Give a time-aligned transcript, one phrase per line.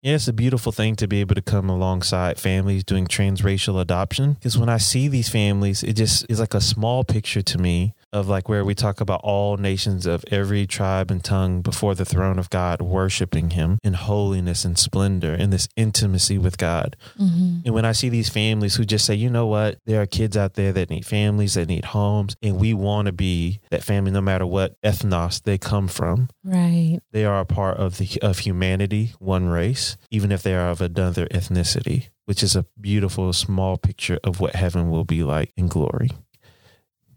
[0.00, 4.34] Yeah, it's a beautiful thing to be able to come alongside families doing transracial adoption.
[4.34, 7.94] Because when I see these families, it just is like a small picture to me
[8.12, 12.04] of like where we talk about all nations of every tribe and tongue before the
[12.04, 16.96] throne of God, worshiping Him in holiness and splendor in this intimacy with God.
[17.18, 17.60] Mm-hmm.
[17.64, 20.36] And when I see these families who just say, you know what, there are kids
[20.36, 24.10] out there that need families, that need homes, and we want to be that family
[24.10, 26.28] no matter what ethnos they come from.
[26.44, 27.00] Right.
[27.12, 30.80] They are a part of the of humanity, one race, even if they are of
[30.80, 35.68] another ethnicity, which is a beautiful small picture of what heaven will be like in
[35.68, 36.10] glory.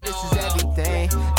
[0.02, 0.70] This is everything.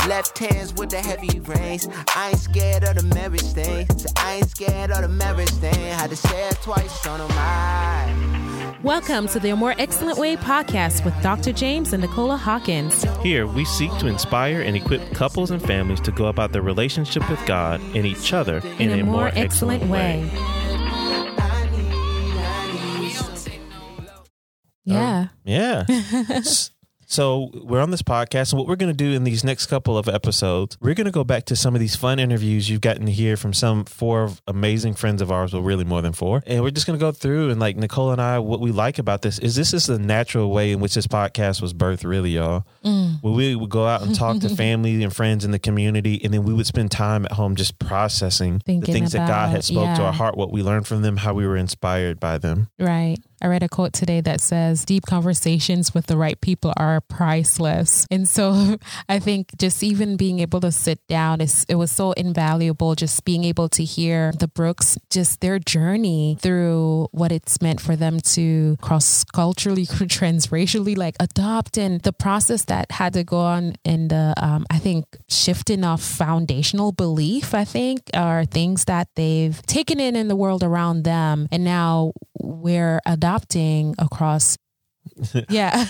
[0.07, 1.87] Left hands with the heavy reins.
[2.13, 3.87] I ain't scared of the marriage thing.
[3.97, 5.73] So I ain't scared of the marriage thing.
[5.73, 8.75] Had to say it twice on my.
[8.83, 11.53] Welcome to the A More Excellent Way podcast with Dr.
[11.53, 13.05] James and Nicola Hawkins.
[13.21, 17.29] Here, we seek to inspire and equip couples and families to go about their relationship
[17.29, 20.29] with God and each other in, In a more excellent way.
[24.85, 25.85] Um, yeah.
[25.87, 26.41] Yeah.
[27.13, 29.99] So we're on this podcast, and what we're going to do in these next couple
[29.99, 33.05] of episodes, we're going to go back to some of these fun interviews you've gotten
[33.05, 36.63] to hear from some four amazing friends of ours, well, really more than four, and
[36.63, 39.21] we're just going to go through and like Nicola and I, what we like about
[39.21, 42.65] this is this is the natural way in which this podcast was birthed, really, y'all.
[42.83, 43.21] Mm.
[43.21, 46.33] Where we would go out and talk to family and friends in the community, and
[46.33, 49.57] then we would spend time at home just processing the Thinking things that God had
[49.57, 52.39] about- spoke to our heart, what we learned from them, how we were inspired by
[52.39, 52.69] them.
[52.79, 53.19] Right.
[53.43, 58.07] I read a quote today that says, Deep conversations with the right people are priceless.
[58.09, 58.77] And so
[59.09, 63.43] I think just even being able to sit down, it was so invaluable just being
[63.43, 68.77] able to hear the Brooks, just their journey through what it's meant for them to
[68.81, 74.33] cross culturally, transracially, like adopt, and the process that had to go on in the,
[74.37, 80.15] um, I think, shifting of foundational belief, I think, are things that they've taken in
[80.15, 81.49] in the world around them.
[81.51, 83.32] And now we're adopting
[83.99, 84.57] across.
[85.49, 85.83] Yeah.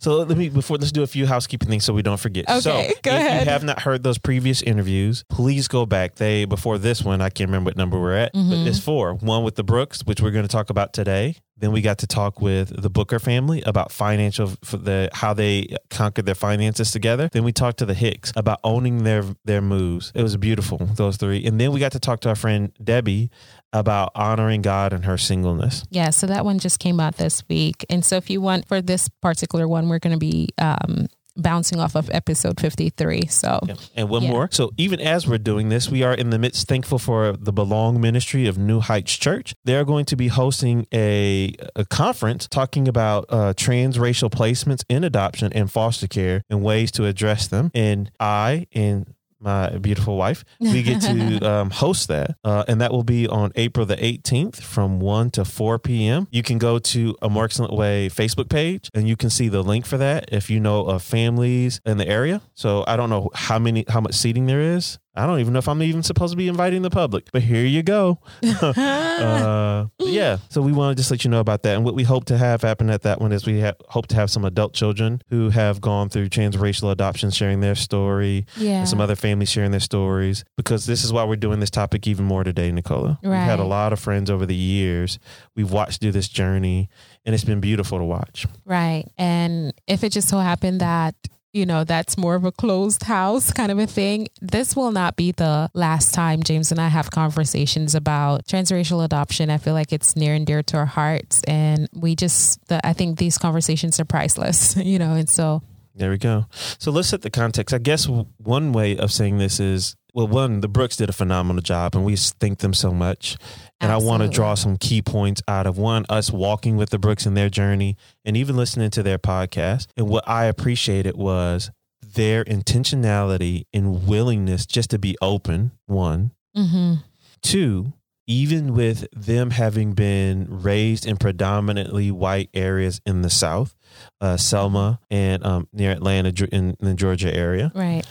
[0.00, 2.46] So let me before let's do a few housekeeping things so we don't forget.
[2.48, 2.70] Okay, so
[3.02, 3.46] go if ahead.
[3.46, 6.16] you have not heard those previous interviews, please go back.
[6.16, 8.50] They before this one, I can't remember what number we're at, Mm-hmm.
[8.50, 9.14] but it's four.
[9.14, 11.36] One with the Brooks, which we're going to talk about today.
[11.56, 16.26] Then we got to talk with the Booker family about financial the how they conquered
[16.26, 17.28] their finances together.
[17.32, 20.12] Then we talked to the Hicks about owning their their moves.
[20.14, 21.44] It was beautiful, those three.
[21.44, 23.30] And then we got to talk to our friend Debbie
[23.72, 25.84] about honoring God and her singleness.
[25.90, 26.10] yeah.
[26.10, 27.86] So that one just came out this week.
[27.88, 31.06] And so if you want, for this particular one, we're going to be um,
[31.36, 33.26] bouncing off of episode 53.
[33.26, 33.74] So Yeah.
[33.96, 34.30] And one Yeah.
[34.30, 34.48] more.
[34.52, 38.00] So even as we're doing this, we are in the midst thankful for the Belong
[38.00, 39.54] Ministry of New Heights Church.
[39.64, 45.52] They're going to be hosting a, a conference talking about uh, transracial placements in adoption
[45.52, 47.70] and foster care and ways to address them.
[47.74, 52.36] And I and my beautiful wife, we get to um, host that.
[52.44, 56.28] Uh, and that will be on April the 18th from 1 to 4 p.m.
[56.30, 59.62] You can go to a More Excellent Way Facebook page and you can see the
[59.62, 62.40] link for that if you know of families in the area.
[62.54, 64.98] So I don't know how many, how much seating there is.
[65.14, 67.66] I don't even know if I'm even supposed to be inviting the public, but here
[67.66, 68.18] you go.
[68.42, 70.38] uh, yeah.
[70.48, 71.76] So we want to just let you know about that.
[71.76, 74.16] And what we hope to have happen at that one is we ha- hope to
[74.16, 78.80] have some adult children who have gone through transracial adoption sharing their story yeah.
[78.80, 82.06] and some other families sharing their stories because this is why we're doing this topic
[82.06, 83.18] even more today, Nicola.
[83.22, 85.18] We've had a lot of friends over the years.
[85.54, 86.88] We've watched through this journey
[87.26, 88.46] and it's been beautiful to watch.
[88.64, 89.04] Right.
[89.18, 91.14] And if it just so happened that,
[91.52, 95.16] you know, that's more of a closed house kind of a thing, this will not
[95.16, 99.50] be the last time James and I have conversations about transracial adoption.
[99.50, 101.42] I feel like it's near and dear to our hearts.
[101.44, 105.62] And we just, the, I think these conversations are priceless, you know, and so,
[105.94, 106.46] There we go.
[106.78, 107.74] So let's set the context.
[107.74, 111.62] I guess one way of saying this is well, one, the Brooks did a phenomenal
[111.62, 113.36] job and we thank them so much.
[113.80, 116.98] And I want to draw some key points out of one, us walking with the
[116.98, 119.86] Brooks in their journey and even listening to their podcast.
[119.96, 121.70] And what I appreciated was
[122.02, 126.32] their intentionality and willingness just to be open, one.
[126.54, 126.94] hmm
[127.42, 127.92] Two,
[128.28, 133.74] even with them having been raised in predominantly white areas in the South,
[134.20, 138.04] uh, Selma and um, near Atlanta in the Georgia area, right.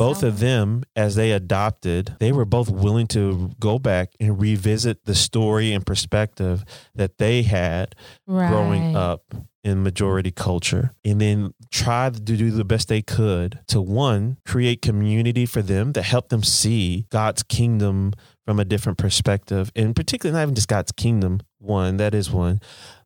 [0.00, 5.04] Both of them, as they adopted, they were both willing to go back and revisit
[5.04, 6.64] the story and perspective
[6.94, 7.94] that they had
[8.26, 8.48] Right.
[8.48, 13.78] growing up in majority culture and then try to do the best they could to
[13.80, 18.14] one create community for them that help them see God's kingdom
[18.46, 22.60] from a different perspective and particularly not even just God's kingdom one that is one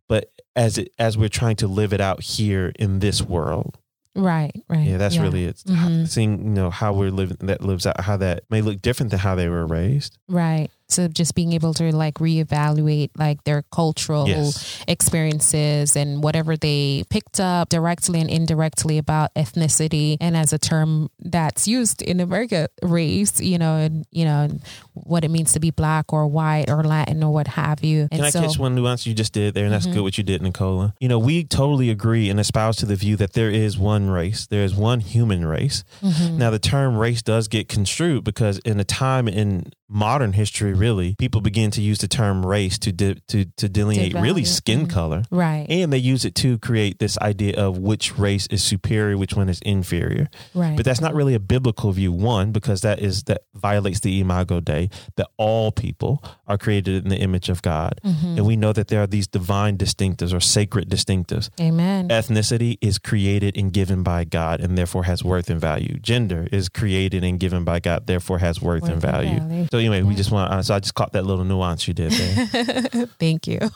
[0.08, 3.76] but as it as we're trying to live it out here in this world
[4.16, 4.52] Right.
[4.69, 4.87] Right.
[4.87, 6.06] yeah that's really it Mhm.
[6.08, 9.19] seeing you know how we're living that lives out how that may look different than
[9.20, 10.70] how they were raised Right.
[10.88, 14.84] So just being able to like reevaluate like their cultural Yes.
[14.86, 21.10] experiences and whatever they picked up directly and indirectly about ethnicity and as a term
[21.20, 24.48] that's used in America race, you know, and you know
[24.92, 28.02] what it means to be black or white or Latin or what have you.
[28.02, 28.48] And Can I so Mm-hmm.
[28.50, 29.64] catch one nuance you just did there?
[29.64, 30.94] And that's good what you did, Nicola.
[31.00, 34.46] You know, we totally agree and espouse to the view that there is one race,
[34.46, 35.82] there is one human race.
[36.02, 36.37] Mm-hmm.
[36.38, 40.81] Now, the term race does get construed because in a time in modern history, Mm-hmm.
[40.81, 44.81] really, people begin to use the term race to de- to to delineate really skin
[44.81, 44.91] mm-hmm.
[44.91, 45.23] color.
[45.31, 45.67] right.
[45.69, 49.49] And they use it to create this idea of which race is superior, which one
[49.49, 50.29] is inferior.
[50.55, 50.76] right.
[50.76, 52.12] But that's not really a biblical view.
[52.12, 57.08] One, because that is that violates the imago Dei, that all people are created in
[57.14, 58.37] the image of God, Mm-hmm.
[58.37, 61.49] and we know that there are these divine distinctives or sacred distinctives.
[61.61, 62.08] Amen.
[62.08, 65.94] Ethnicity is created and given by God, and therefore has worth and value.
[66.12, 69.38] Gender is created and given by God, therefore has worth, Worth and and value.
[69.40, 69.66] value.
[69.72, 70.52] So anyway, we just want.
[70.52, 73.06] uh, So I just caught that little nuance you did there.
[73.25, 73.58] Thank you.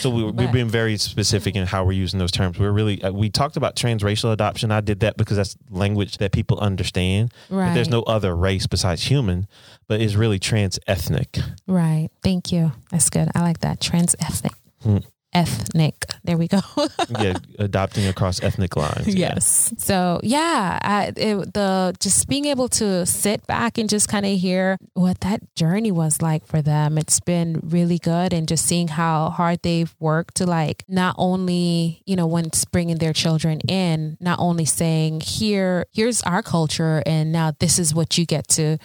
[0.00, 2.58] So we, we've been very specific in how we're using those terms.
[2.58, 4.70] We're really uh, we talked about transracial adoption.
[4.70, 7.32] I did that because that's language that people understand.
[7.50, 9.46] But there's no other race besides human,
[9.88, 11.38] but is really trans ethnic.
[11.66, 12.10] Right.
[12.22, 12.72] Thank you.
[12.90, 13.28] That's good.
[13.34, 13.80] I like that.
[13.80, 14.52] Trans ethnic.
[14.82, 14.98] Hmm.
[15.34, 16.06] Ethnic.
[16.22, 16.60] There we go.
[17.20, 19.08] yeah, adopting across ethnic lines.
[19.08, 19.32] Yeah.
[19.34, 19.74] yes.
[19.78, 24.38] So yeah, I, it, the just being able to sit back and just kind of
[24.38, 26.96] hear what that journey was like for them.
[26.96, 32.02] It's been really good, and just seeing how hard they've worked to like not only
[32.06, 37.32] you know once bringing their children in, not only saying here here's our culture, and
[37.32, 38.78] now this is what you get to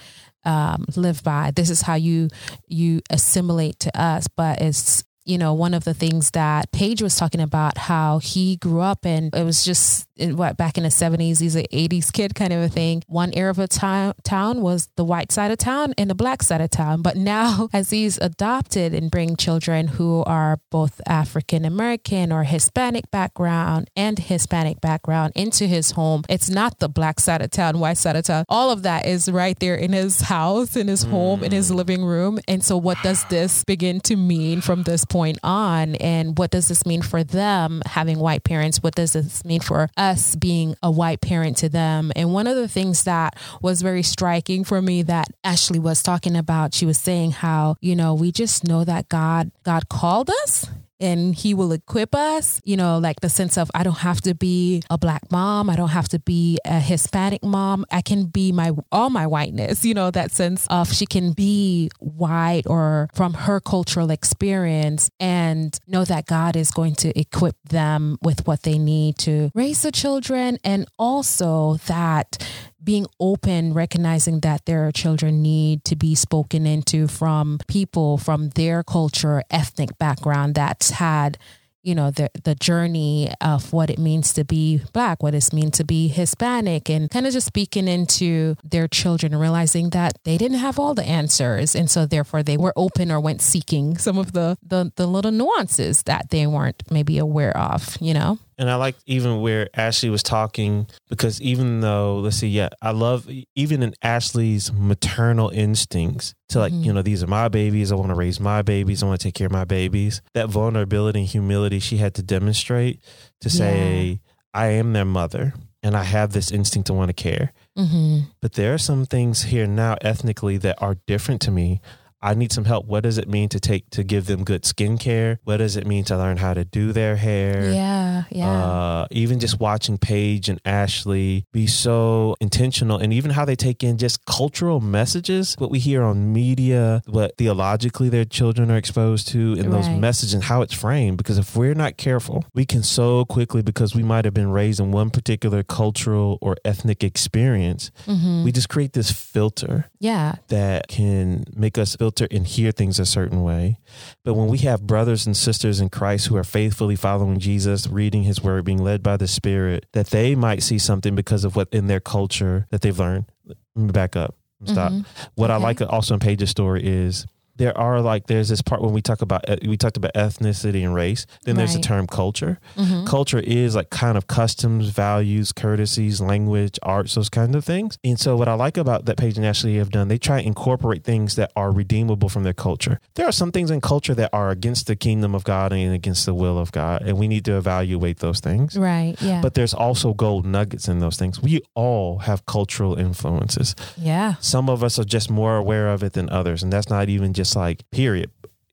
[0.46, 1.52] um, live by.
[1.52, 2.30] This is how you
[2.68, 4.28] you assimilate to us.
[4.28, 8.56] But it's you know one of the things that Paige was talking about how he
[8.58, 11.40] grew up and it was just in what back in the seventies.
[11.40, 13.04] He's an eighties kid kind of a thing.
[13.08, 16.44] One area of a town town was the white side of town and the black
[16.44, 17.02] side of town.
[17.02, 23.10] But now as he's adopted and bring children who are both African American or Hispanic
[23.12, 27.98] background and Hispanic background into his home, it's not the black side of town, white
[27.98, 28.46] side of town.
[28.50, 31.76] All of that is right there in his house, in his home, in his mm.
[31.76, 32.40] living room.
[32.48, 35.96] And so, what does this begin to mean from this point on?
[35.96, 38.84] And what does this mean for them having white parents?
[38.84, 40.09] What does this mean for us
[40.40, 42.12] being a white parent to them?
[42.16, 46.36] And one of the things that was very striking for me that Ashley was talking
[46.36, 50.68] about, she was saying how, you know, we just know that God, God called us
[51.00, 54.34] and he will equip us you know like the sense of i don't have to
[54.34, 55.70] be a black mom.
[55.70, 57.86] I don't have to be a hispanic mom.
[57.92, 61.90] I can be my all my whiteness you know that sense of she can be
[62.00, 68.18] white or from her cultural experience and know that god is going to equip them
[68.22, 72.38] with what they need to raise the children and also that
[72.84, 78.84] being open, recognizing that their children need to be spoken into from people from their
[78.84, 81.38] culture, ethnic background that's had,
[81.84, 85.78] you know, the the journey of what it means to be black, what it means
[85.78, 90.60] to be Hispanic, and kind of just speaking into their children, realizing that they didn't
[90.60, 94.34] have all the answers, and so therefore they were open or went seeking some of
[94.34, 98.40] the the, the little nuances that they weren't maybe aware of, you know.
[98.60, 102.92] And I like even where Ashley was talking because even though let's see, yeah, I
[102.92, 106.84] love even in Ashley's maternal instincts to like, Mhm.
[106.86, 107.92] you know, these are my babies.
[107.92, 109.02] I want to raise my babies.
[109.02, 110.22] I want to take care of my babies.
[110.34, 113.00] That vulnerability and humility she had to demonstrate
[113.42, 114.20] to say,
[114.54, 117.54] I am their mother and I have this instinct to want to care.
[117.78, 118.20] Mm-hmm.
[118.42, 121.80] But there are some things here now ethnically that are different to me.
[122.22, 122.86] I need some help.
[122.86, 125.38] What does it mean to take to give them good skincare?
[125.44, 127.72] What does it mean to learn how to do their hair?
[127.72, 128.50] Yeah, yeah.
[128.50, 133.84] Uh, even just watching Paige and Ashley be so intentional, and even how they take
[133.84, 139.30] in just cultural messages, what we hear on media, what theologically their children are exposed
[139.30, 141.18] to, and those messages and how it's framed.
[141.18, 144.80] Because if we're not careful, we can so quickly, because we might have been raised
[144.80, 148.44] in one particular cultural or ethnic experience, mm-hmm.
[148.44, 153.06] we just create this filter yeah, that can make us filter and hear things a
[153.06, 153.78] certain way.
[154.24, 158.24] But when we have brothers and sisters in Christ who are faithfully following Jesus, reading
[158.24, 161.70] his word, being led by the Spirit, that they might see something because of what
[161.72, 163.26] in their culture that they've learned.
[163.46, 164.36] Let me back up.
[164.66, 164.92] Stop.
[164.92, 165.06] Mhm.
[165.36, 167.26] What I like also in Paige's story is
[167.60, 170.96] there are like there's this part when we talk about we talked about ethnicity and
[170.96, 171.26] race.
[171.46, 172.60] Then there's the term culture.
[172.76, 173.06] Mhm.
[173.06, 177.98] Culture is like kind of customs, values, courtesies, language, arts, those kind of things.
[178.04, 180.48] And so what I like about that Paige and Ashley have done, they try to
[180.48, 183.00] incorporate things that are redeemable from their culture.
[183.16, 186.26] There are some things in culture that are against the kingdom of God and against
[186.26, 188.78] the will of God, and we need to evaluate those things.
[188.78, 189.16] Right.
[189.22, 189.42] Yeah.
[189.42, 191.42] But there's also gold nuggets in those things.
[191.42, 193.76] We all have cultural influences.
[193.98, 194.36] yeah.
[194.40, 196.64] Some of us are just more aware of it than others.
[196.64, 198.32] And that's not even just like, period.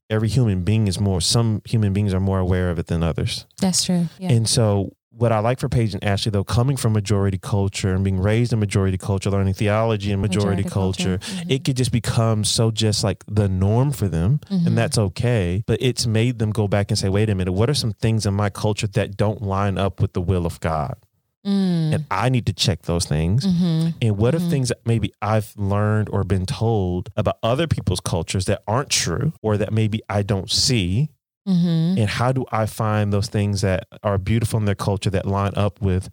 [0.09, 3.45] Every human being is more, some human beings are more aware of it than others.
[3.61, 4.09] That's true.
[4.21, 4.31] Yeah.
[4.33, 8.05] And so, what I like for Paige and Ashley, though, coming from majority culture and
[8.05, 11.45] being raised in majority culture, learning theology in majority, Majority culture, culture.
[11.45, 11.51] Mhm.
[11.51, 14.41] it could just become so just like the norm for them.
[14.51, 14.67] Mhm.
[14.67, 15.65] And that's okay.
[15.67, 18.27] But it's made them go back and say, wait a minute, what are some things
[18.27, 20.95] in my culture that don't line up with the will of God?
[21.47, 21.95] Mm.
[21.95, 23.47] And I need to check those things.
[23.47, 23.95] Mhm.
[24.03, 24.51] And what are Mhm.
[24.51, 29.33] things that maybe I've learned or been told about other people's cultures that aren't true
[29.43, 31.11] or that maybe I don't see?
[31.49, 31.99] Mhm.
[32.01, 35.53] And how do I find those things that are beautiful in their culture that line
[35.55, 36.09] up with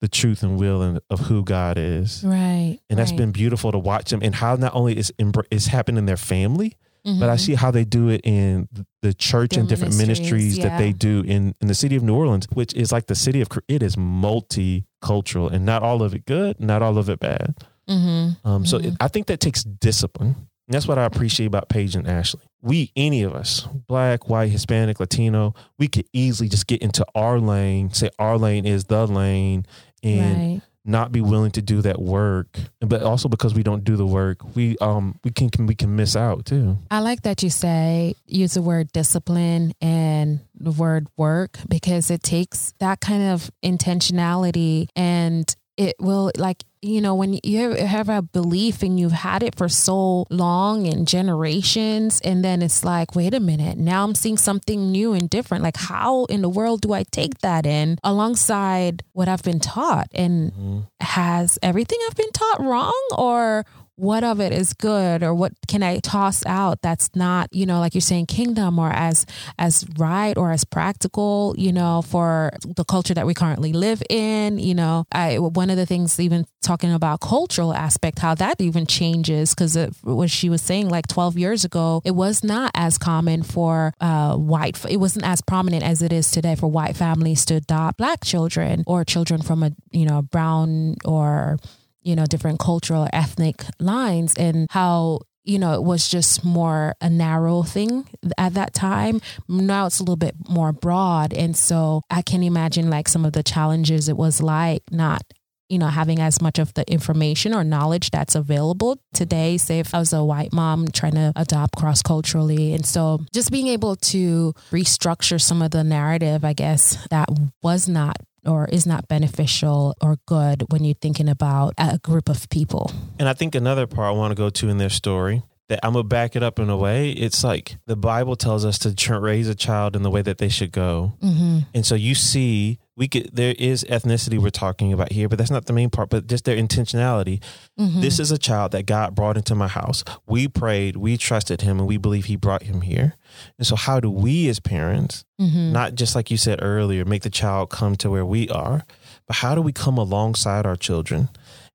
[0.00, 2.24] the truth and will and of who God is?
[2.24, 2.78] Right.
[2.88, 3.18] And that's right.
[3.18, 5.12] been beautiful to watch them and how not only is
[5.50, 7.40] is happening in their family, but I Mhm.
[7.40, 8.68] see how they do it in
[9.02, 12.02] the church Their and different ministries, ministries that they do in, in the city of
[12.02, 16.14] New Orleans, which is like the city of, it is multicultural and not all of
[16.14, 17.54] it good, not all of it bad.
[17.88, 18.36] Mhm.
[18.44, 20.36] Um, So it, I think that takes discipline.
[20.66, 22.40] And that's what I appreciate about Paige and Ashley.
[22.62, 27.38] We, any of us, black, white, Hispanic, Latino, we could easily just get into our
[27.38, 29.66] lane, say our lane is the lane,
[30.02, 30.62] and Right.
[30.84, 32.58] Not be willing to do that work.
[32.80, 35.96] But also because we don't do the work, we um we can, can we can
[35.96, 36.78] miss out too.
[36.90, 42.22] I like that you say use the word discipline and the word work because it
[42.22, 48.22] takes that kind of intentionality and it will like you know when you have a
[48.22, 53.34] belief and you've had it for so long and generations and then it's like wait
[53.34, 55.64] a minute now i'm seeing something new and different.
[55.64, 60.08] Like how in the world do i take that in alongside what i've been taught?
[60.14, 60.80] And mm-hmm.
[61.00, 63.64] has everything I've been taught wrong or
[63.96, 67.78] what of it is good or what can I toss out that's not, you know,
[67.78, 69.24] like you're saying kingdom or as
[69.58, 74.58] as right or as practical, you know, for the culture that we currently live in,
[74.58, 75.04] you know.
[75.12, 79.76] I one of the things even talking about cultural aspect how that even changes cuz
[80.02, 84.34] what she was saying like 12 years ago, it was not as common for uh
[84.36, 88.24] white it wasn't as prominent as it is today for white families to adopt black
[88.24, 91.58] children or children from a, you know, brown or
[92.04, 97.10] you know, different cultural, ethnic lines, and how you know it was just more a
[97.10, 98.08] narrow thing
[98.38, 99.20] at that time.
[99.48, 103.32] Now it's a little bit more broad, and so I can imagine like some of
[103.32, 105.22] the challenges it was like not.
[105.70, 109.56] You know, having as much of the information or knowledge that's available today.
[109.56, 112.74] Say, if I was a white mom trying to adopt cross culturally.
[112.74, 117.30] And so just being able to restructure some of the narrative, I guess, that
[117.62, 122.48] was not or is not beneficial or good when you're thinking about a group of
[122.50, 122.90] people.
[123.18, 125.94] And I think another part I want to go to in their story that I'm
[125.94, 127.10] gonna back it up in a way.
[127.10, 130.50] It's like the Bible tells us to raise a child in the way that they
[130.50, 131.58] should go, Mm-hmm.
[131.74, 135.50] and so you see, we could there is ethnicity we're talking about here, but that's
[135.50, 136.10] not the main part.
[136.10, 137.42] But just their intentionality.
[137.78, 138.00] Mm-hmm.
[138.00, 140.04] This is a child that God brought into my house.
[140.26, 143.16] We prayed, we trusted Him, and we believe He brought him here.
[143.58, 145.72] And so, how do we as parents, Mm-hmm.
[145.72, 148.84] not just like you said earlier, make the child come to where we are,
[149.26, 151.28] but how do we come alongside our children?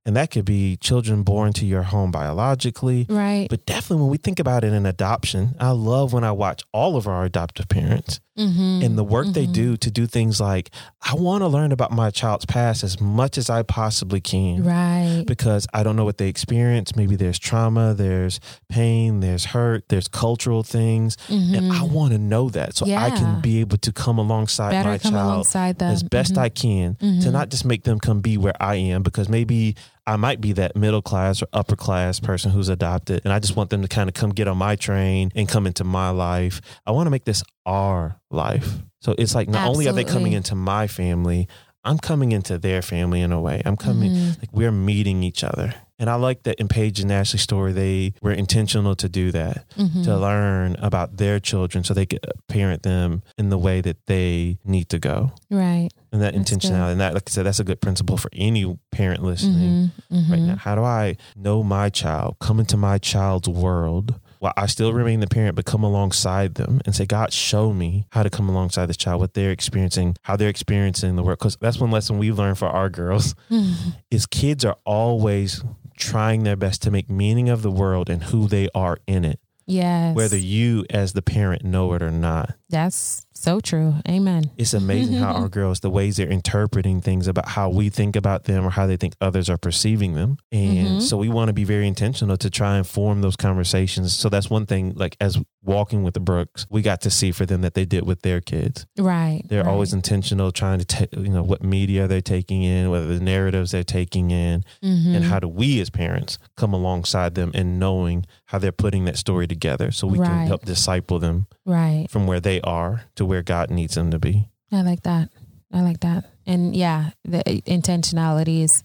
[0.10, 3.46] And that could be children born to your home biologically, Right.
[3.48, 6.98] but definitely when we think about it in adoption, I love when I watch all
[6.98, 8.82] of our adoptive parents mm-hmm.
[8.84, 10.72] and the work they do to do things like,
[11.04, 14.64] I want to learn about my child's past as much as I possibly can.
[14.64, 15.24] Right.
[15.28, 16.96] Because I don't know what they experience.
[16.96, 21.18] Maybe there's trauma, there's pain, there's hurt, there's cultural things.
[21.30, 23.16] And I want to know that so I Mm-hmm.
[23.20, 25.92] Can be able to come alongside Better my come child alongside them.
[25.92, 26.38] as best Mhm.
[26.42, 27.32] I can to Mhm.
[27.32, 29.76] not just make them come be where I am because maybe
[30.08, 33.56] I might be that middle class or upper class person who's adopted and I just
[33.56, 36.62] want them to kind of come get on my train and come into my life.
[36.86, 38.80] I want to make this our life.
[39.02, 41.48] So it's like not only are they coming into my family,
[41.86, 43.62] I'm coming into their family in a way.
[43.66, 44.40] I'm coming Mhm.
[44.40, 45.74] like we're meeting each other.
[45.98, 49.66] And I like that in Paige and Ashley's story, they were intentional to do that
[49.78, 50.04] Mhm.
[50.06, 54.58] to learn about their children so they could parent them in the way that they
[54.66, 55.32] need to go.
[55.50, 55.90] Right.
[56.12, 56.70] And that That's intentionality.
[56.70, 56.92] good.
[56.92, 60.30] And that, like I said, that's a good principle for any parent listening Mhm.
[60.32, 60.46] right Mhm.
[60.48, 60.56] now.
[60.56, 64.16] How do I know my child, come into my child's world?
[64.40, 68.06] While I still remain the parent, but come alongside them and say, God, show me
[68.12, 71.40] how to come alongside this child, what they're experiencing, how they're experiencing the world.
[71.40, 73.74] Because that's one lesson we learned for our girls Mhm.
[74.10, 75.62] is kids are always
[75.98, 79.40] trying their best to make meaning of the world and who they are in it.
[79.72, 80.16] Yes.
[80.16, 82.56] whether you as the parent know it or not.
[82.72, 83.96] That's so true.
[84.08, 84.52] Amen.
[84.58, 88.44] It's amazing how our girls, the ways they're interpreting things about how we think about
[88.46, 90.38] them or how they think others are perceiving them.
[90.52, 91.02] And Mhm.
[91.02, 94.14] so we want to be very intentional to try and form those conversations.
[94.14, 97.46] So that's one thing, like as walking with the Brooks, we got to see for
[97.46, 98.86] them that they did with their kids.
[98.98, 99.44] Right.
[99.48, 99.70] They're right.
[99.72, 103.72] always intentional, trying to take, you know, what media they're taking in, whether the narratives
[103.72, 105.16] they're taking in, Mhm.
[105.16, 109.18] and how do we as parents come alongside them and knowing how they're putting that
[109.18, 112.08] story together so we can help disciple them right.
[112.10, 114.50] from where they are to where God needs them to be.
[114.72, 115.30] I like that.
[115.72, 116.26] I like that.
[116.48, 118.84] And yeah, the intentionality is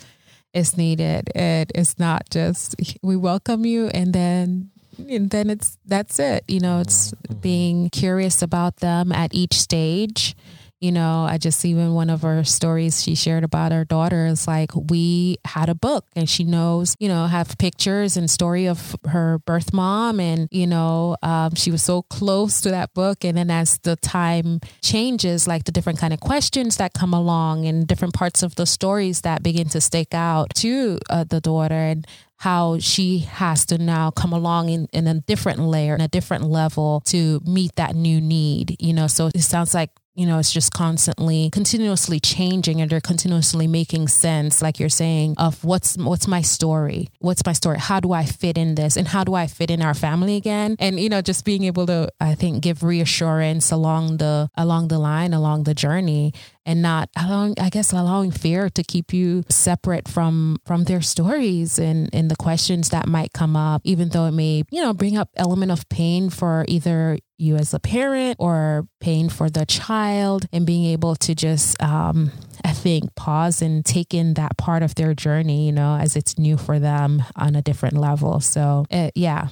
[0.52, 1.30] is needed.
[1.34, 4.70] It is not just we welcome you and then
[5.08, 6.44] and then it's that's it.
[6.46, 7.40] You know, it's mm-hmm.
[7.40, 10.36] being curious about them at each stage.
[10.84, 14.46] You know, I just even one of her stories she shared about her daughter is
[14.46, 18.94] like we had a book and she knows, you know, have pictures and story of
[19.06, 23.38] her birth mom and you know, um, she was so close to that book and
[23.38, 27.86] then as the time changes, like the different kind of questions that come along and
[27.86, 32.06] different parts of the stories that begin to stick out to uh, the daughter and
[32.36, 36.44] how she has to now come along in, in a different layer, in a different
[36.44, 39.06] level to meet that new need, you know.
[39.06, 44.06] So it sounds like you know, it's just constantly, continuously changing and they're continuously making
[44.08, 47.08] sense, like you're saying, of what's what's my story?
[47.18, 47.78] What's my story?
[47.78, 48.96] How do I fit in this?
[48.96, 50.76] And how do I fit in our family again?
[50.78, 54.98] And you know, just being able to, I think, give reassurance along the along the
[54.98, 56.32] line, along the journey,
[56.64, 61.78] and not allowing, I guess, allowing fear to keep you separate from from their stories
[61.78, 65.16] and and the questions that might come up, even though it may, you know, bring
[65.16, 70.46] up element of pain for either you as a parent or paying for the child
[70.52, 72.30] and being able to just um
[72.64, 76.38] I think pause and take in that part of their journey, you know, as it's
[76.38, 78.40] new for them on a different level.
[78.40, 79.48] So, uh, yeah.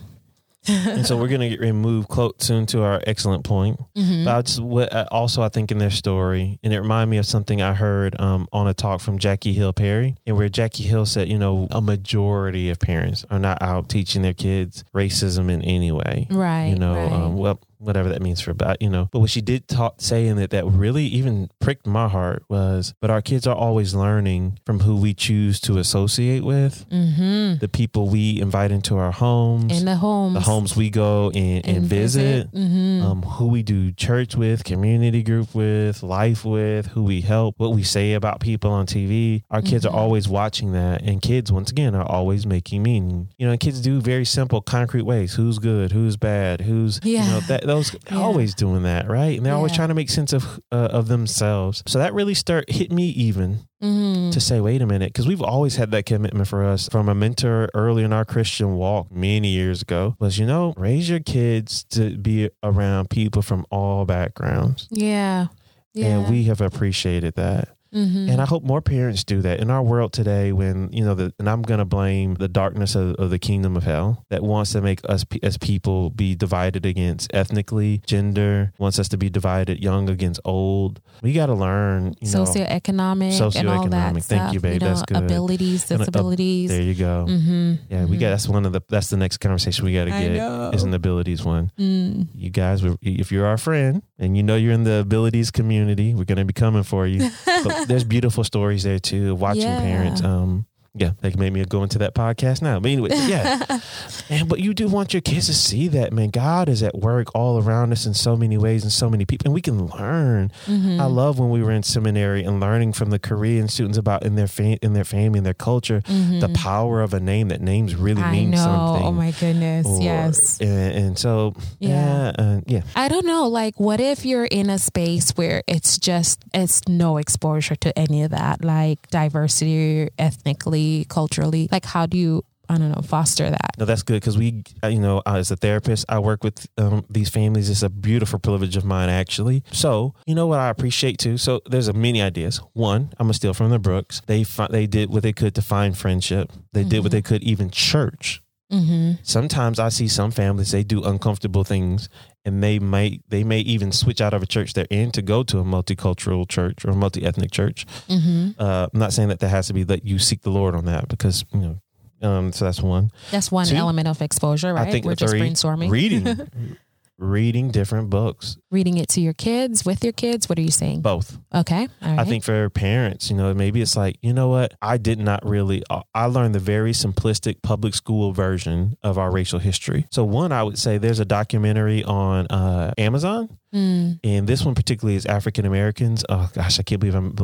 [0.68, 3.80] and so we're going to get close soon to our excellent point.
[3.96, 4.24] Mhm.
[4.24, 7.16] But I just, what, uh, also, I think in their story, and it reminded me
[7.18, 10.84] of something I heard um, on a talk from Jackie Hill Perry, and where Jackie
[10.84, 15.50] Hill said, you know, a majority of parents are not out teaching their kids racism
[15.50, 16.28] in any way.
[16.30, 16.66] Right.
[16.68, 17.12] You know, right.
[17.12, 19.08] um, well, whatever that means for about, you know.
[19.12, 22.94] But what she did talk, say in it that really even pricked my heart was,
[23.00, 27.58] but our kids are always learning from who we choose to associate with, mm-hmm.
[27.58, 30.34] the people we invite into our homes, In the homes.
[30.34, 35.22] the homes we go and, and, visit, hmm um, who we do church with, community
[35.22, 39.42] group with, life with, who we help, what we say about people on TV.
[39.50, 39.90] Our kids Mhm.
[39.90, 43.28] are always watching that, and kids, once again, are always making meaning.
[43.38, 47.12] You know, and kids do very simple, concrete ways: who's good, who's bad, who's you
[47.14, 47.28] Yeah.
[47.30, 48.18] know that those Yeah.
[48.18, 49.36] always doing that, right?
[49.36, 51.82] And they're always trying to make sense of uh, of themselves.
[51.86, 55.42] So that really start hit me even hmm to say, wait a minute, because we've
[55.42, 59.48] always had that commitment for us from a mentor early in our Christian walk many
[59.48, 64.86] years ago was, you know, raise your kids to be around people from all backgrounds.
[64.90, 65.48] Yeah.
[65.94, 66.06] Yeah.
[66.06, 67.68] And we have appreciated that.
[67.92, 71.14] Hmm And I hope more parents do that in our world today when, you know,
[71.14, 74.42] the, and I'm going to blame the darkness of, of the kingdom of hell that
[74.42, 79.16] wants to make us pe- as people be divided against ethnically, gender, wants us to
[79.18, 81.00] be divided young against old.
[81.22, 84.24] We got to learn, you know, socioeconomic, and all that Socioeconomic.
[84.24, 84.54] Thank stuff.
[84.54, 84.80] you, babe.
[84.80, 85.16] know, That's good.
[85.18, 86.70] abilities, And, uh, disabilities.
[86.70, 87.26] there you go.
[87.28, 87.74] mm-hmm.
[87.90, 90.74] Yeah, we got that's one of the that's the next conversation we got to get
[90.74, 91.70] is an abilities one.
[91.78, 92.28] Mm.
[92.34, 96.24] You guys, if you're our friend and you know you're in the abilities community, we're
[96.24, 97.30] gonna be coming for you.
[97.64, 99.34] but there's beautiful stories there too.
[99.34, 99.80] Watching Yeah.
[99.80, 102.78] parents, um, yeah, they made me go into that podcast now.
[102.78, 103.80] But anyway, yeah,
[104.28, 106.28] and but you do want your kids to see that man.
[106.30, 109.46] God is at work all around us in so many ways and so many people,
[109.46, 110.52] and we can learn.
[110.66, 111.00] Mhm.
[111.00, 114.34] I love when we were in seminary and learning from the Korean students about in
[114.34, 116.12] their fa- in their family and their culture the
[116.48, 116.54] Mhm.
[116.54, 118.58] power of a name that names really I mean know.
[118.58, 119.06] something.
[119.06, 119.86] Oh my goodness.
[119.86, 120.60] or- yes.
[120.60, 122.32] And, and so, Yeah.
[122.38, 122.80] yeah, uh, yeah.
[122.94, 123.48] I don't know.
[123.48, 128.22] Like, what if you're in a space where it's just, it's no exposure to any
[128.24, 131.68] of that, like diversity, ethnically, culturally?
[131.70, 133.70] Like, how do you, I don't know, foster that?
[133.78, 136.66] No, that's good because we, uh, you know, uh, as a therapist, I work with
[136.78, 137.68] um, these families.
[137.68, 139.62] It's a beautiful privilege of mine, actually.
[139.72, 141.36] So, you know what I appreciate too.
[141.38, 142.60] So, there's a many ideas.
[142.72, 144.22] One, I'm gonna steal from the Brooks.
[144.26, 146.52] They fi- they did what they could to find friendship.
[146.72, 147.16] They did what Mhm.
[147.16, 148.42] they could, even church.
[148.72, 149.20] Mm-hmm.
[149.22, 152.08] Sometimes I see some families they do uncomfortable things,
[152.44, 155.42] and they might they may even switch out of a church they're in to go
[155.44, 157.86] to a multicultural church or a multi ethnic church.
[158.08, 158.60] Mm-hmm.
[158.60, 160.84] Uh, I'm not saying that there has to be that you seek the Lord on
[160.86, 161.78] that because you know.
[162.22, 163.10] Um, so that's one.
[163.32, 164.86] That's one Two, element of exposure, right?
[164.86, 165.90] I think We're just brainstorming.
[165.90, 166.24] reading,
[167.22, 170.48] reading different books, Reading it to your kids, with your kids.
[170.48, 171.02] What are you saying?
[171.02, 171.38] both.
[171.54, 171.88] Okay.
[172.02, 172.18] All right.
[172.18, 174.74] I think for parents, you know, maybe it's like, you know what?
[174.82, 179.30] I did not really, uh, I learned the very simplistic public school version of our
[179.30, 180.06] racial history.
[180.10, 184.74] So, one, I would say there's a documentary on uh, Amazon, Mm, and this one
[184.74, 186.26] particularly is African Americans.
[186.28, 187.34] Oh, gosh, I can't believe I'm.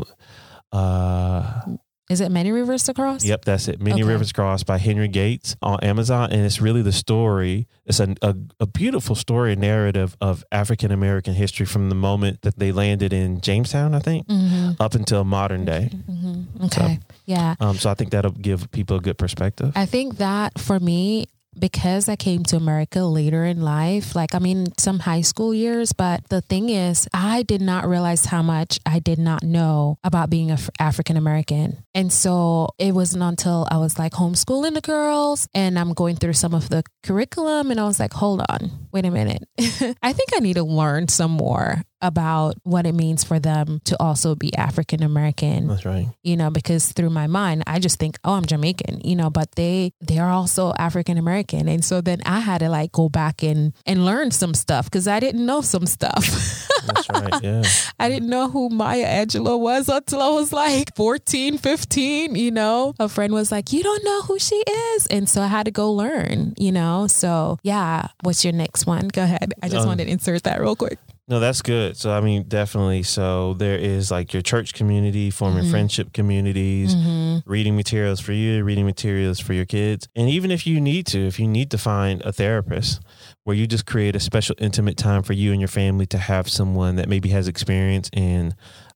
[0.70, 1.60] Uh,
[2.08, 3.24] is it many rivers to cross?
[3.24, 3.80] Yep, that's it.
[3.80, 4.08] Many Okay.
[4.12, 7.66] Rivers Cross by Henry Gates on Amazon, and it's really the story.
[7.86, 12.42] It's a a, a beautiful story and narrative of African American history from the moment
[12.42, 15.90] that they landed in Jamestown, I think, hmm up until modern day.
[16.06, 16.98] hmm Okay.
[17.26, 17.54] yeah.
[17.60, 19.72] Um, so I think that'll give people a good perspective.
[19.76, 21.26] I think that for me,
[21.60, 25.92] because I came to America later in life, like I mean, some high school years,
[25.92, 30.30] but the thing is, I did not realize how much I did not know about
[30.30, 31.82] being Af- African American.
[31.94, 36.34] And so it wasn't until I was like homeschooling the girls and I'm going through
[36.34, 39.44] some of the curriculum, and I was like, hold on, wait a minute.
[40.02, 44.00] I think I need to learn some more about what it means for them to
[44.00, 46.06] also be African American That's right.
[46.22, 49.50] you know because through my mind i just think oh i'm jamaican you know but
[49.56, 53.42] they they are also african american and so then i had to like go back
[53.42, 56.24] and and learn some stuff because i didn't know some stuff
[56.86, 57.34] That's right.
[57.42, 57.62] Yeah.
[57.98, 62.94] i didn't know who maya angelou was until i was like 14 15 you know
[63.00, 65.72] a friend was like you don't know who she is and so i had to
[65.72, 69.88] go learn you know so yeah what's your next one go ahead i just Um,
[69.88, 70.98] wanted to insert that real quick
[71.30, 71.94] No, that's good.
[71.98, 73.02] So I mean, definitely.
[73.02, 75.70] So there is like your church community, forming Mhm.
[75.70, 77.42] friendship communities, Mhm.
[77.44, 80.08] reading materials for you, reading materials for your kids.
[80.16, 83.00] And even if you need to, if you need to find a therapist
[83.44, 86.48] where you just create a special intimate time for you and your family to have
[86.48, 88.54] someone that maybe has experience in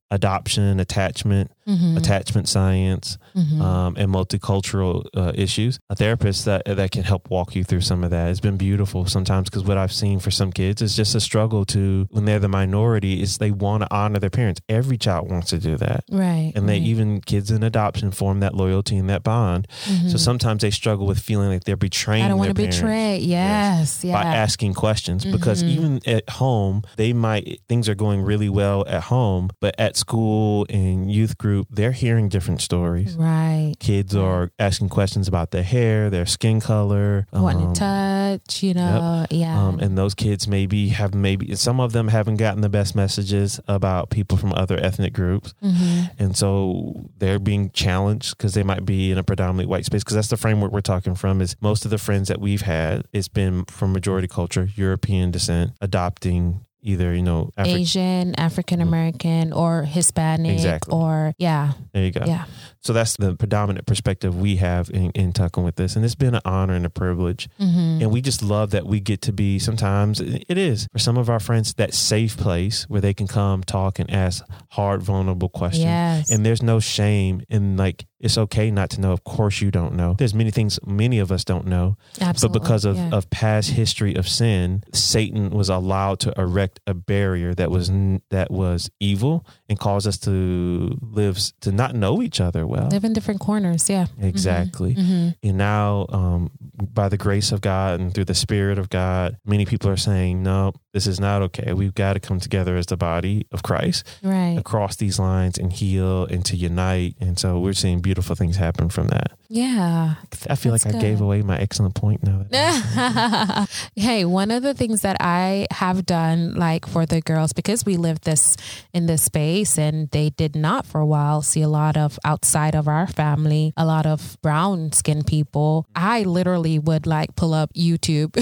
[0.09, 1.97] adoption, attachment, Mhm.
[1.97, 3.61] attachment science, Mhm.
[3.61, 5.79] um, and multicultural uh, issues.
[5.89, 8.29] A therapist that that can help walk you through some of that.
[8.29, 11.65] It's been beautiful sometimes because what I've seen for some kids is just a struggle
[11.65, 14.61] to when they're the minority is they want to honor their parents.
[14.69, 16.03] Every child wants to do that.
[16.11, 16.87] right And they right.
[16.87, 19.67] even kids in adoption form that loyalty and that bond.
[19.85, 20.19] So Mhm.
[20.19, 22.23] sometimes they struggle with feeling like they're betraying.
[22.25, 23.19] I don't want to betray.
[23.19, 24.13] Yes, yeah.
[24.13, 25.69] By asking questions, because Mhm.
[25.69, 30.65] even at home, they might things are going really well at home, but at school
[30.69, 33.15] and youth group, they're hearing different stories.
[33.15, 33.73] right.
[33.79, 38.73] Kids are asking questions about their hair, their skin color, Wanting um, to touch, you
[38.73, 39.61] know, yeah.
[39.61, 43.59] um, and those kids maybe have maybe some of them haven't gotten the best messages
[43.67, 46.09] about people from other ethnic groups, Mhm.
[46.19, 50.03] and so they're being challenged because they might be in a predominantly white space.
[50.03, 51.41] Because that's the framework we're talking from.
[51.41, 55.71] Is most of the friends that we've had, it's been from majority culture, European descent,
[55.81, 58.87] adopting either you know Afri- Asian, African mm-hmm.
[58.87, 60.93] American, or Hispanic, Exactly.
[60.93, 62.25] or yeah, There you go.
[62.25, 62.45] yeah.
[62.83, 66.35] So that's the predominant perspective we have in, in talking with this, and it's been
[66.35, 67.47] an honor and a privilege.
[67.57, 71.17] hmm And we just love that we get to be sometimes it is for some
[71.17, 75.49] of our friends that safe place where they can come talk and ask hard, vulnerable
[75.49, 75.85] questions.
[75.85, 76.31] Yes.
[76.31, 79.11] And there's no shame in like it's okay not to know.
[79.11, 80.15] Of course you don't know.
[80.17, 81.97] There's many things many of us don't know.
[82.21, 82.59] Absolutely.
[82.59, 83.09] But because of, yeah.
[83.11, 87.91] of past history of sin, Satan was allowed to erect a barrier that was
[88.29, 92.87] that was evil and caused us to live to not know each other well.
[92.89, 93.89] live in different corners.
[93.89, 94.07] Yeah.
[94.21, 94.93] Exactly.
[94.93, 96.51] hmm And now, um,
[96.93, 100.43] by the grace of God and through the Spirit of God, many people are saying,
[100.43, 101.73] no, this is not okay.
[101.73, 104.57] We've got to come together as the body of Christ Right.
[104.57, 107.15] across these lines and heal and to unite.
[107.19, 109.31] And so we're seeing beautiful things happen from that.
[109.53, 110.15] Yeah.
[110.49, 112.43] I feel like I gave away my excellent point now.
[113.95, 117.95] hey, one of the things that I have done, like for the girls, because we
[117.95, 118.57] lived this
[118.95, 122.73] in this space and they did not for a while see a lot of outside
[122.73, 125.85] of our family, a lot of brown skinned people.
[125.95, 128.33] I literally would like pull up YouTube,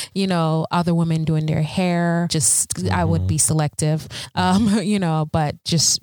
[0.14, 2.28] you know, other women doing their hair.
[2.30, 6.00] Just, I would be selective, um, you know, but just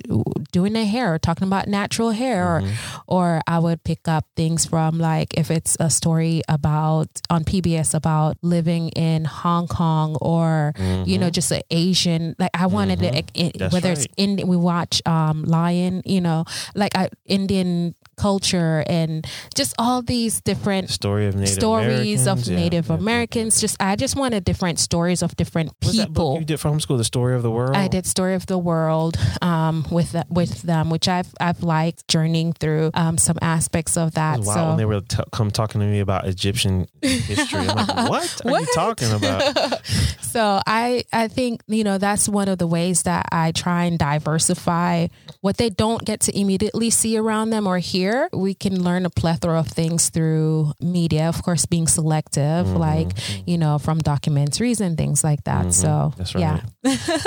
[0.52, 2.62] doing their hair, talking about natural hair, or,
[3.08, 7.94] or I would pick up things from like if it's a story about on PBS
[7.94, 10.74] about living in Hong Kong or
[11.06, 13.18] you know just an Asian like I wanted to Mm-hmm.
[13.58, 14.14] That's whether it's right.
[14.18, 19.26] in we watch um Lion you know like I, Indian culture and
[19.56, 22.50] just all these different Story of Native stories of Americans.
[22.50, 25.88] Yeah, Native yeah, yeah, Americans just I just wanted different stories of different yeah.
[25.88, 27.76] Was that book people you did for homeschool, The Story of the World?
[27.76, 32.08] I did Story of the World um, with the, with them, which I've I've liked
[32.08, 34.40] journeying through um, some aspects of that.
[34.40, 37.60] wild so when they were t- come talking to me about Egyptian history.
[37.60, 39.86] I'm like, what are you talking about?
[40.22, 43.98] so I I think you know that's one of the ways that I try and
[43.98, 45.08] diversify
[45.42, 49.06] what they don't get to immediately see around them or hear here we can learn
[49.06, 52.78] a plethora of things through media, of course, being selective, Mm-hmm.
[52.78, 53.10] like,
[53.48, 55.74] you know, from documentaries and things like that.
[55.74, 56.42] So, That's right.
[56.42, 56.60] yeah.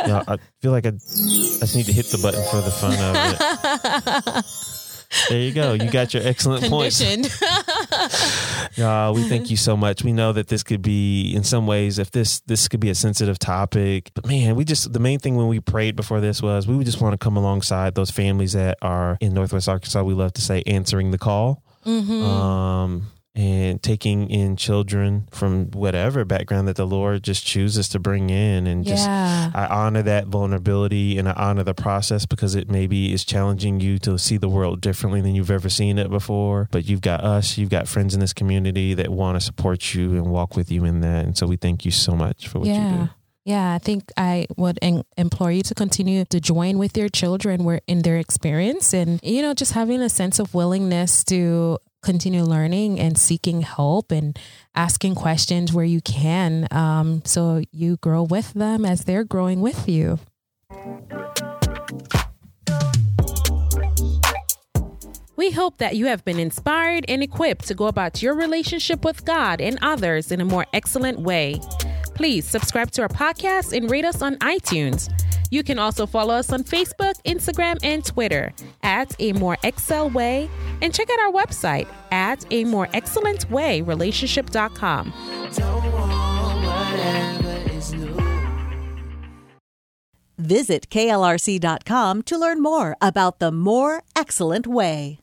[0.07, 0.93] Yeah, I feel like I, I
[1.67, 3.15] just need to hit the button for the fun of
[4.37, 4.45] it.
[5.31, 5.73] There you go.
[5.73, 7.01] You got your excellent points.
[8.79, 10.05] Uh, we thank you so much.
[10.05, 12.95] We know that this could be, in some ways, if this this could be a
[12.95, 14.11] sensitive topic.
[14.15, 16.87] But man, we just the main thing when we prayed before this was we would
[16.87, 20.03] just want to come alongside those families that are in Northwest Arkansas.
[20.03, 21.63] We love to say answering the call.
[21.85, 22.23] Mm-hmm.
[22.23, 28.31] Um, and taking in children from whatever background that the Lord just chooses to bring
[28.31, 29.51] in, and just yeah.
[29.55, 33.99] I honor that vulnerability and I honor the process because it maybe is challenging you
[34.01, 36.69] to see the world differently than you've ever seen it before.
[36.71, 40.15] But you've got us, you've got friends in this community that want to support you
[40.15, 41.25] and walk with you in that.
[41.25, 43.07] And so we thank you so much for what you yeah.
[43.07, 43.11] do.
[43.49, 47.65] Yeah, I think I would en- implore you to continue to join with your children
[47.65, 52.43] where in their experience and you know just having a sense of willingness to continue
[52.43, 54.39] learning and seeking help and
[54.75, 59.87] asking questions where you can um, so you grow with them as they're growing with
[59.87, 60.19] you.
[65.37, 69.27] We hope that you have been inspired and equipped to go about your relationship with
[69.27, 71.61] God and others in a more excellent way.
[72.15, 75.13] Please subscribe to our podcast and rate us on iTunes.
[75.51, 80.51] You can also follow us on Facebook, Instagram, and Twitter at A More Excel Way
[80.83, 85.13] and check out our website at A More Excellent Way Relationship.com.
[90.39, 95.19] Visit klrc.com to learn more about the More Excellent Way.